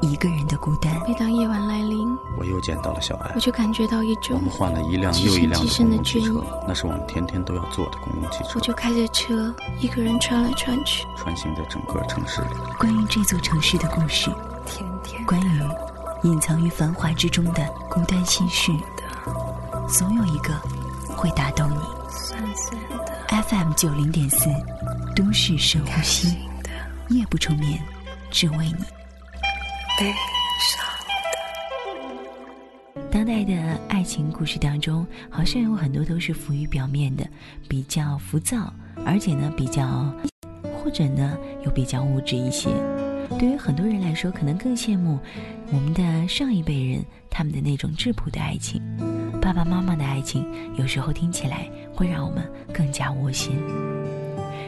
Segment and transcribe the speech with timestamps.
[0.00, 0.92] 一个人的孤单。
[1.06, 8.50] 每当夜晚来临，我又见到了小艾，我就感觉到一种我们换了一辆又一辆的公共汽车，那是我们天天都要坐的公共汽车。
[8.54, 12.48] 我就开着车，一个人穿来穿去，穿行在整个城市里。
[12.78, 14.30] 关于这座城市的故事，
[14.66, 15.62] 天天关于
[16.22, 18.72] 隐藏于繁华之中的孤单心事，
[19.86, 20.54] 总有一个
[21.14, 21.78] 会打动你。
[22.10, 24.48] 酸酸的 FM 九零点四，
[25.14, 26.36] 都市深呼吸，
[27.08, 27.80] 夜不成眠，
[28.30, 28.84] 只为你。
[30.00, 30.06] 悲
[30.58, 30.82] 伤。
[33.10, 37.28] 当代的爱情故事当中，好像有很多都是浮于表面的，
[37.68, 38.72] 比较浮躁，
[39.04, 40.10] 而且呢比较，
[40.82, 41.36] 或者呢
[41.66, 42.70] 又比较物质一些。
[43.38, 45.18] 对于很多人来说，可能更羡慕
[45.70, 48.82] 我们的上一辈人他们的那种质朴的爱情。
[49.38, 53.54] 爸爸妈妈的爱情，有时候听起来会让我们更加窝心。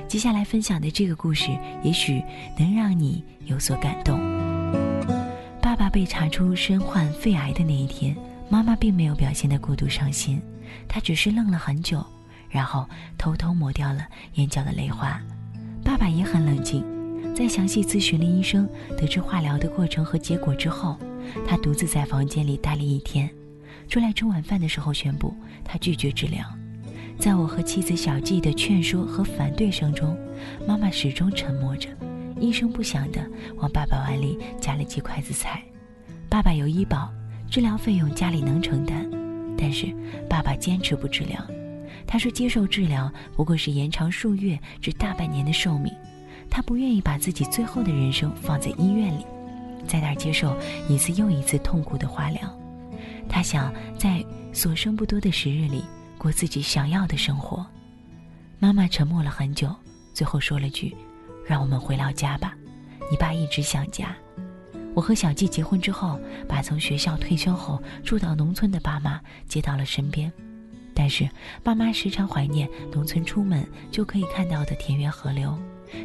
[0.06, 1.50] 接下来分享的这个故事，
[1.82, 2.22] 也许
[2.58, 4.20] 能让你有所感动。
[5.92, 8.16] 被查出身患肺癌的那一天，
[8.48, 10.40] 妈妈并没有表现得过度伤心，
[10.88, 12.02] 她只是愣了很久，
[12.48, 15.20] 然后偷偷抹掉了眼角的泪花。
[15.84, 16.82] 爸爸也很冷静，
[17.34, 20.98] 在详细咨询了医生，得知化疗的过程和结果之后，
[21.46, 23.28] 他独自在房间里待了一天。
[23.88, 26.42] 出来吃晚饭的时候，宣布他拒绝治疗。
[27.18, 30.16] 在我和妻子小季的劝说和反对声中，
[30.66, 31.90] 妈妈始终沉默着。
[32.40, 33.24] 一声不响地
[33.56, 35.62] 往爸爸碗里夹了几筷子菜。
[36.42, 37.08] 爸爸有医保，
[37.48, 39.08] 治疗费用家里能承担，
[39.56, 39.94] 但是
[40.28, 41.40] 爸爸坚持不治疗。
[42.04, 45.94] 他说接受治疗不过是延长数月至大半年的寿命，
[46.50, 49.24] 他不愿意把自己最后的人生放在医院里，
[49.86, 50.56] 在那儿接受
[50.88, 52.40] 一次又一次痛苦的化疗。
[53.28, 54.20] 他想在
[54.52, 55.84] 所剩不多的时日里
[56.18, 57.64] 过自己想要的生活。
[58.58, 59.72] 妈妈沉默了很久，
[60.12, 60.92] 最后说了句。
[61.46, 62.52] 让我们回老家吧，
[63.12, 64.12] 你爸一直想家。
[64.94, 70.30] 我和小季结婚之后，把从学校退休后住到农村的爸妈接到了身边，
[70.94, 71.28] 但是
[71.62, 75.58] 爸妈时常怀念农村出门就可以看到的田园河流，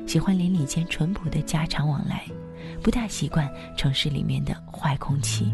[0.05, 2.23] 喜欢邻里间淳朴的家常往来，
[2.81, 5.53] 不大习惯城市里面的坏空气。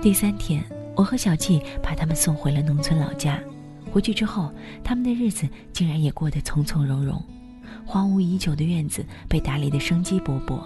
[0.00, 3.38] 第三天，我和小季把他们送回了农村老家。
[3.90, 4.54] 回去之后，
[4.84, 7.20] 他们的日子竟然也过得从从容容。
[7.84, 10.60] 荒芜已久的院子被打理得生机勃勃，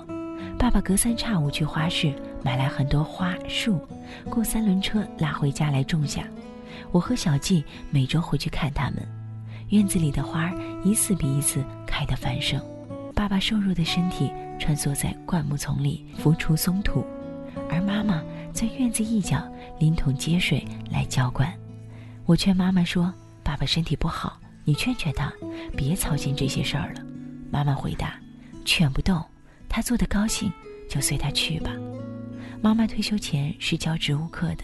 [0.58, 3.86] 爸爸隔三差五去花市买来很多花树，
[4.30, 6.24] 雇三轮车拉回家来种下。
[6.90, 9.06] 我和小季每周回去看他们，
[9.68, 12.60] 院子里的花一次比一次开得繁盛。
[13.14, 17.04] 爸爸瘦弱的身体穿梭在灌木丛里浮出松土，
[17.70, 18.22] 而妈妈
[18.52, 19.46] 在院子一角
[19.78, 21.52] 拎桶接水来浇灌。
[22.24, 23.12] 我劝妈妈说
[23.44, 25.32] ：“爸爸身体不好，你劝劝他，
[25.76, 27.02] 别操心这些事儿了。”
[27.52, 28.14] 妈妈回答
[28.64, 29.22] ：“劝不动，
[29.74, 30.52] 他做的高兴，
[30.88, 31.72] 就随他去吧。”
[32.62, 34.62] 妈妈退休前是教植物课的，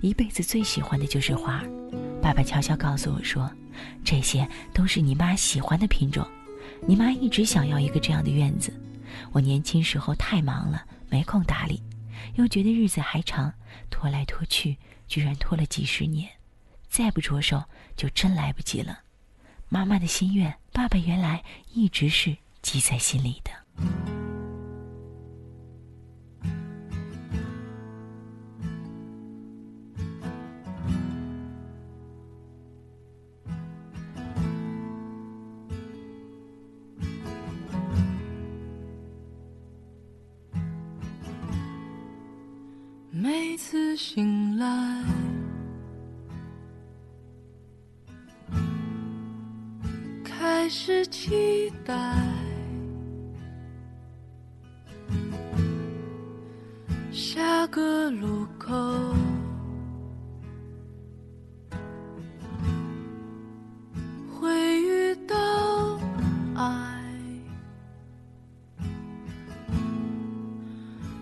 [0.00, 1.62] 一辈子最喜欢的就是花。
[2.22, 3.52] 爸爸悄悄告诉我说
[4.02, 6.26] ：“这些都是你妈喜欢的品种。
[6.86, 8.72] 你妈一直想要一个这样的院子。
[9.32, 11.82] 我年轻时候太忙了，没空打理，
[12.36, 13.52] 又觉得日子还长，
[13.90, 16.26] 拖来拖去，居然拖了几十年，
[16.88, 17.62] 再不着手
[17.98, 19.00] 就真来不及了。”
[19.68, 21.44] 妈妈的心愿，爸爸原来
[21.74, 23.50] 一直是记在心里的。
[44.58, 44.66] 来。
[50.24, 51.94] 开始期待
[57.10, 58.74] 下个路口
[64.38, 65.36] 会遇到
[66.54, 67.02] 爱，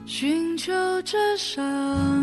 [0.05, 0.73] 寻求
[1.03, 2.16] 着什么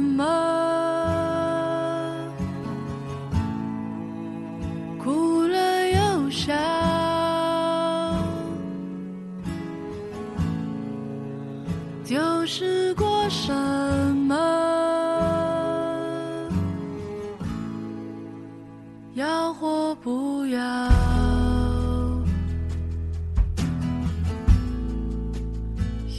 [12.56, 13.52] 吃过什
[14.28, 14.36] 么？
[19.16, 20.92] 要或不要？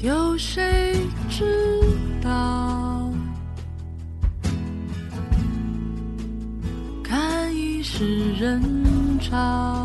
[0.03, 1.45] 有谁知
[2.21, 3.09] 道？
[7.05, 8.61] 看一世人
[9.21, 9.84] 潮。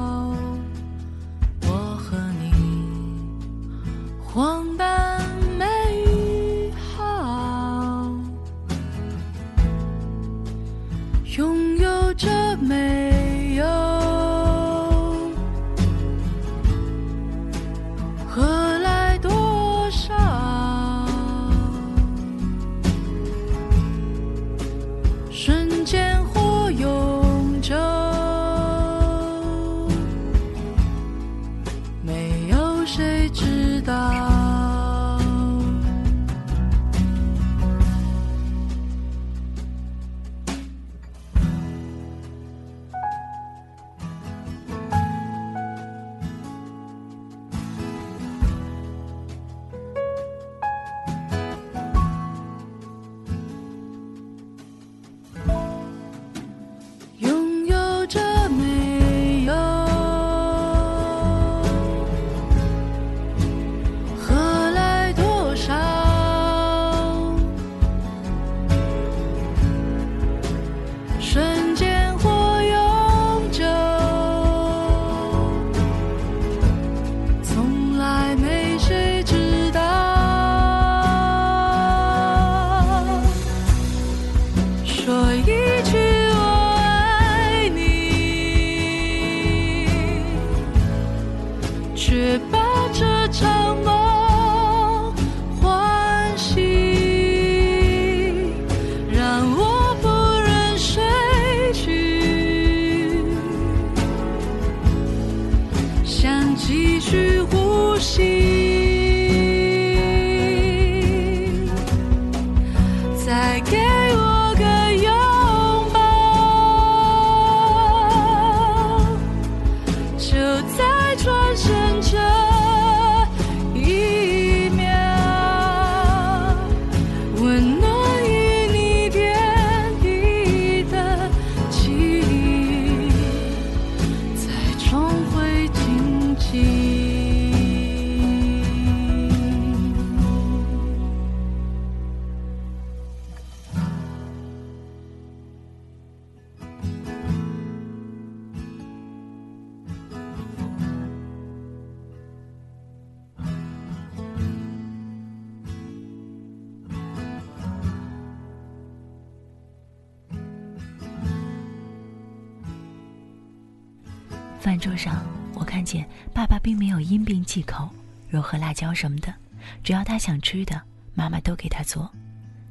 [164.60, 165.24] 饭桌上，
[165.54, 167.90] 我看见爸爸并没有因病忌口，
[168.28, 169.34] 肉和辣椒什么的，
[169.82, 170.80] 只要他想吃的，
[171.14, 172.12] 妈妈都给他做。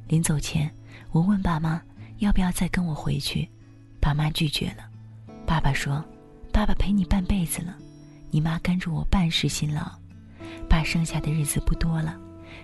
[0.07, 0.69] 临走前，
[1.11, 1.81] 我问爸妈
[2.19, 3.49] 要不要再跟我回去，
[3.99, 4.87] 爸妈拒绝了。
[5.47, 6.05] 爸爸说
[6.53, 7.75] ：“爸爸陪你半辈子了，
[8.29, 9.91] 你妈跟着我半世辛劳，
[10.69, 12.15] 爸剩下的日子不多了，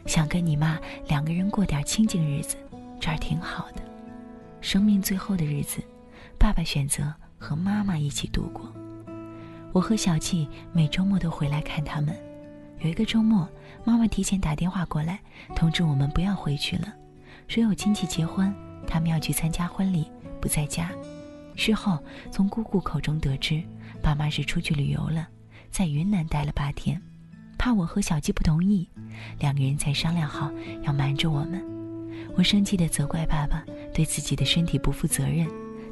[0.05, 2.55] 想跟你妈两个人过点清静日子，
[2.99, 3.81] 这儿挺好的。
[4.61, 5.83] 生命最后的日子，
[6.37, 8.71] 爸爸选择和妈妈一起度过。”
[9.75, 12.15] 我和小季每周末都回来看他们。
[12.79, 13.45] 有一个周末，
[13.83, 15.19] 妈妈提前打电话过来，
[15.53, 16.93] 通知我们不要回去了，
[17.49, 18.55] 说有亲戚结婚，
[18.87, 20.09] 他们要去参加婚礼，
[20.39, 20.89] 不在家。
[21.57, 21.99] 事后
[22.31, 23.61] 从姑姑口中得知，
[24.01, 25.27] 爸妈是出去旅游了，
[25.69, 27.01] 在云南待了八天，
[27.57, 28.87] 怕我和小季不同意，
[29.39, 30.49] 两个人才商量好
[30.83, 31.61] 要瞒着我们。
[32.37, 33.61] 我生气地责怪爸爸
[33.93, 35.45] 对自己的身体不负责任，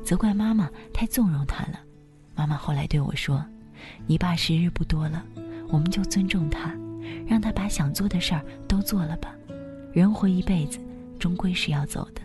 [0.06, 1.82] 责怪妈妈太纵容他了。
[2.34, 3.46] 妈妈后来对我说。
[4.06, 5.24] 你爸时日不多了，
[5.70, 6.74] 我们就尊重他，
[7.28, 9.34] 让他把想做的事儿都做了吧。
[9.92, 10.80] 人活一辈子，
[11.20, 12.22] 终归是要走的。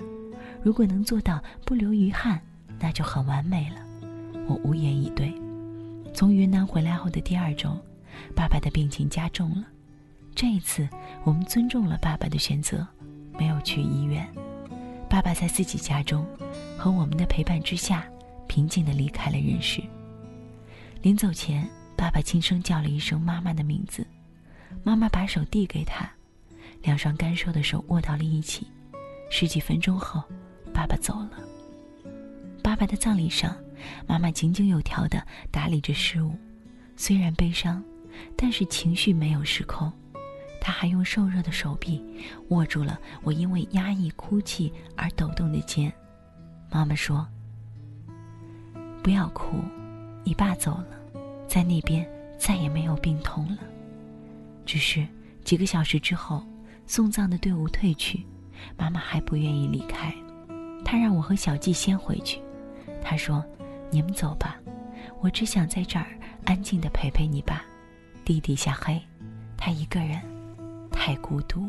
[0.62, 2.41] 如果能做到不留遗憾，
[2.81, 3.77] 那就很完美了。
[4.47, 5.33] 我无言以对。
[6.15, 7.77] 从云南回来后的第二周，
[8.35, 9.65] 爸爸的病情加重了。
[10.35, 10.88] 这一次，
[11.25, 12.87] 我们尊重了爸爸的选择，
[13.38, 14.27] 没有去医院。
[15.09, 16.25] 爸爸在自己家中，
[16.77, 18.05] 和我们的陪伴之下，
[18.47, 19.83] 平静地离开了人世。
[21.00, 24.05] 临走前，爸爸轻声叫了一声妈妈的名字，
[24.83, 26.11] 妈妈把手递给他，
[26.83, 28.67] 两双干瘦的手握到了一起。
[29.31, 30.23] 十几分钟后，
[30.75, 31.38] 爸爸走了。
[32.64, 33.57] 爸爸的葬礼上，
[34.09, 36.37] 妈妈井井有条地打理着事务，
[36.97, 37.83] 虽然悲伤，
[38.37, 39.93] 但是情绪没有失控。
[40.61, 42.05] 她还用瘦弱的手臂
[42.49, 45.93] 握住了我因为压抑哭泣而抖动的肩。
[46.71, 47.26] 妈妈说
[49.00, 49.62] ：“不要哭。”
[50.25, 50.87] 你爸走了，
[51.46, 52.06] 在那边
[52.38, 53.58] 再也没有病痛了。
[54.66, 55.06] 只是
[55.44, 56.42] 几个小时之后，
[56.87, 58.25] 送葬的队伍退去，
[58.76, 60.14] 妈妈还不愿意离开，
[60.84, 62.40] 她让我和小季先回去。
[63.02, 63.44] 她说
[63.90, 64.56] ：“你们走吧，
[65.20, 66.06] 我只想在这儿
[66.44, 67.62] 安静的陪陪你爸。
[68.25, 69.00] 地底下黑，
[69.56, 70.20] 他一个人，
[70.92, 71.66] 太孤独。”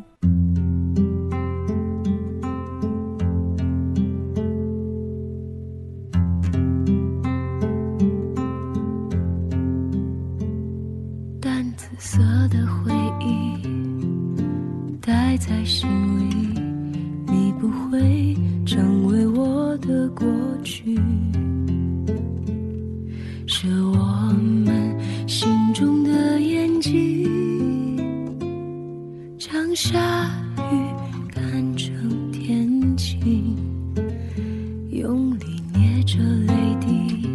[36.12, 37.30] 着泪滴，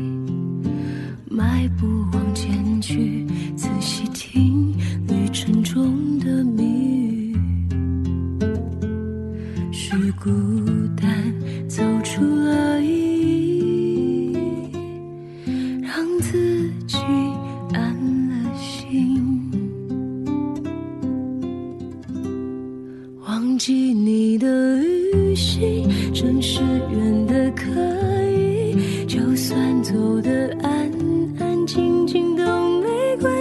[1.31, 4.54] 迈步往前去，仔细听。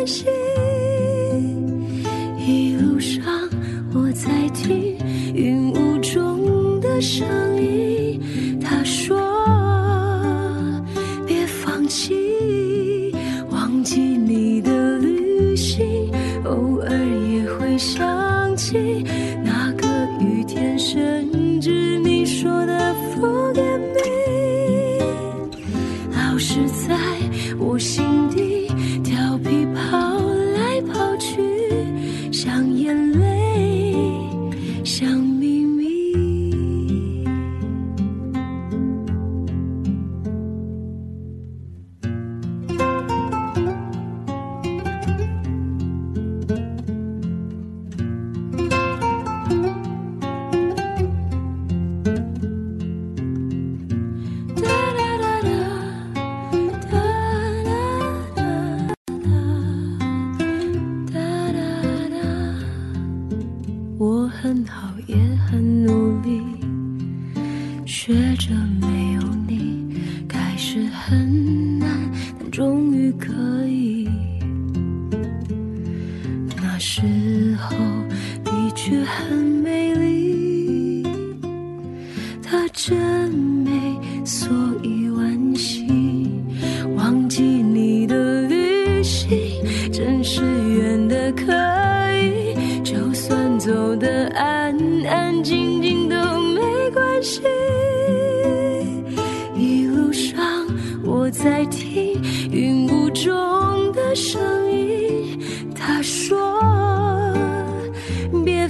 [0.05, 0.42] 没
[72.53, 73.33] 终于可
[73.65, 74.07] 以。
[76.61, 77.01] 那时
[77.55, 77.75] 候
[78.43, 79.42] 的确很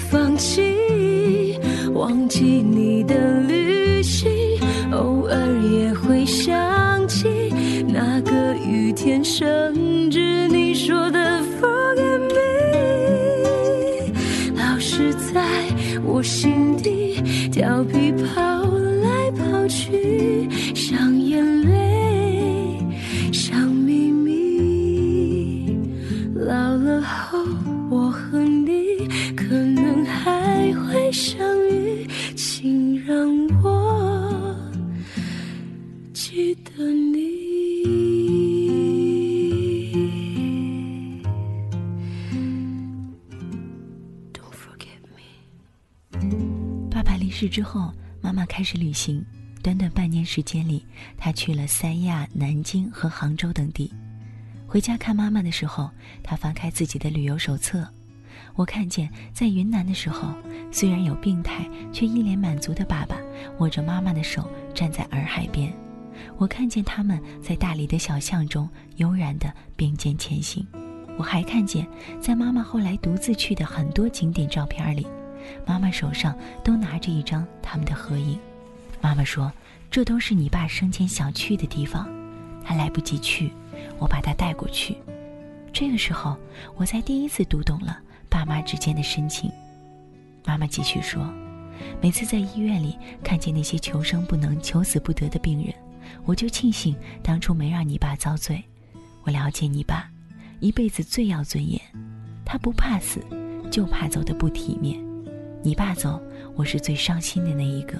[0.09, 1.59] 放弃
[1.93, 4.29] 忘记你的旅行
[4.91, 5.37] 偶尔
[5.71, 7.27] 也会想起
[7.87, 11.22] 那个雨天甚至你说的
[36.33, 37.21] 记得你，
[46.89, 49.23] 爸爸离世之后，妈妈开始旅行。
[49.61, 50.83] 短短半年时间里，
[51.19, 53.93] 她去了三亚、南京和杭州等地。
[54.65, 55.87] 回家看妈妈的时候，
[56.23, 57.87] 她翻开自己的旅游手册。
[58.55, 60.33] 我看见在云南的时候，
[60.71, 63.17] 虽然有病态却一脸满足的爸爸
[63.59, 65.71] 握着妈妈的手站在洱海边。
[66.37, 70.65] 我看见他们在大理的小巷中悠然地并肩前行。
[71.17, 71.87] 我还看见
[72.19, 75.05] 在妈妈后来独自去的很多景点照片里。
[75.65, 78.39] 妈妈手上都拿着一张他们的合影。
[79.01, 79.51] 妈妈说
[79.91, 82.09] ：“这都是你爸生前想去的地方，
[82.63, 83.51] 他来不及去，
[83.99, 84.97] 我把他带过去。”
[85.73, 86.37] 这个时候，
[86.77, 89.51] 我才第一次读懂了爸妈之间的深情。
[90.45, 91.21] 妈妈继续说
[92.01, 95.73] ：“每次在医院里看见那些求生不能、求死不得的病人，
[96.25, 98.63] 我就庆幸当初没让你爸遭罪。
[99.23, 100.09] 我了解你爸，
[100.59, 101.79] 一辈子最要尊严，
[102.45, 103.19] 他不怕死，
[103.71, 104.99] 就怕走得不体面。”
[105.63, 106.21] 你爸走，
[106.55, 107.97] 我是最伤心的那一个。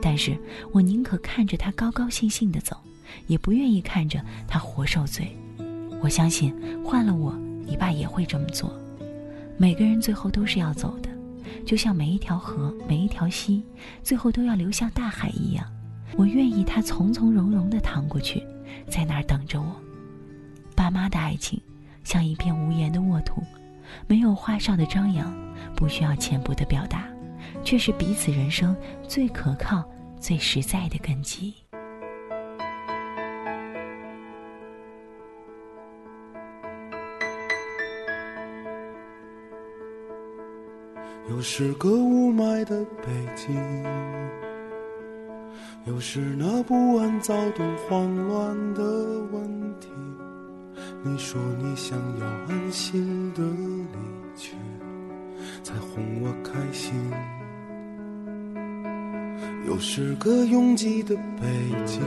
[0.00, 0.34] 但是
[0.72, 2.74] 我宁可看着他高高兴兴的走，
[3.26, 5.36] 也不愿意看着他活受罪。
[6.00, 7.34] 我相信换了我，
[7.66, 8.72] 你爸也会这么做。
[9.58, 11.10] 每个人最后都是要走的，
[11.66, 13.62] 就像每一条河、每一条溪，
[14.02, 15.66] 最后都要流向大海一样。
[16.14, 18.46] 我愿意他从从容容的趟过去，
[18.88, 19.74] 在那儿等着我。
[20.74, 21.60] 爸妈的爱情。
[22.04, 23.42] 像一片无言的沃土，
[24.06, 25.36] 没有花哨的张扬，
[25.74, 27.08] 不需要浅薄的表达，
[27.64, 28.76] 却是彼此人生
[29.08, 29.82] 最可靠、
[30.20, 31.52] 最实在的根基。
[41.28, 43.52] 又是个雾霾的北京，
[45.86, 48.82] 又是那不安、躁动、慌乱的
[49.30, 49.40] 问
[49.78, 49.88] 题。
[51.04, 54.56] 你说你想要安心的离去，
[55.62, 56.92] 才哄我开心。
[59.68, 61.46] 又是个拥挤的北
[61.84, 62.02] 京，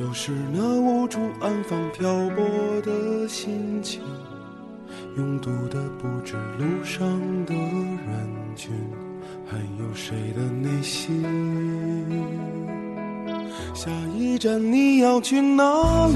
[0.00, 4.00] 又是那无处安放漂泊的心情。
[5.18, 7.06] 拥堵的不止路上
[7.44, 8.72] 的人群，
[9.46, 10.42] 还有谁的
[13.84, 16.14] 下一站你要去哪里？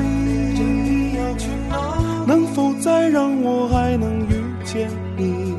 [2.24, 5.52] 能否再让我还能遇见你？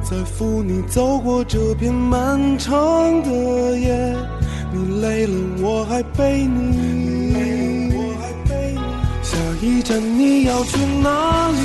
[0.00, 2.72] 再扶你走过这片漫长
[3.24, 4.14] 的夜。
[4.72, 7.90] 你累了我还背你。
[9.24, 11.58] 下一站你要去哪里？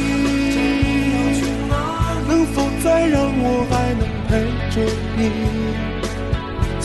[2.27, 4.81] 能否再让我还能陪着
[5.15, 5.60] 你？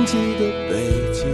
[0.00, 0.72] 拥挤的北
[1.12, 1.28] 京，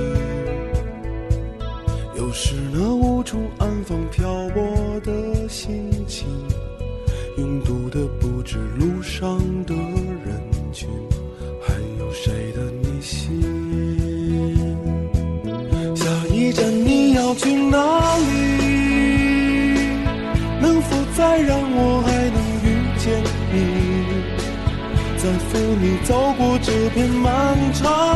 [2.17, 6.27] 又是那无处安放漂泊的心情，
[7.39, 10.89] 拥堵的不止路上的人群，
[11.63, 13.41] 还有谁的内心？
[15.95, 18.25] 下一站你要去哪里？
[20.61, 22.67] 能否再让我还能遇
[22.99, 23.55] 见你？
[25.19, 28.16] 再扶你走过这片漫长，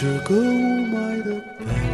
[0.00, 1.89] 是个雾霾的北。